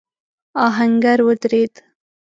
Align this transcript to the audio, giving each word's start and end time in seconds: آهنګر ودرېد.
آهنګر 0.65 1.19
ودرېد. 1.27 1.73